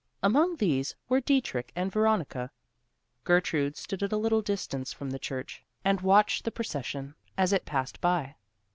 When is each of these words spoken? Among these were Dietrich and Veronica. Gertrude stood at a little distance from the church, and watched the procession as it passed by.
Among 0.23 0.55
these 0.55 0.95
were 1.09 1.21
Dietrich 1.21 1.71
and 1.75 1.91
Veronica. 1.91 2.49
Gertrude 3.23 3.77
stood 3.77 4.01
at 4.01 4.11
a 4.11 4.17
little 4.17 4.41
distance 4.41 4.91
from 4.91 5.11
the 5.11 5.19
church, 5.19 5.63
and 5.85 6.01
watched 6.01 6.43
the 6.43 6.49
procession 6.49 7.13
as 7.37 7.53
it 7.53 7.65
passed 7.65 8.01
by. 8.01 8.33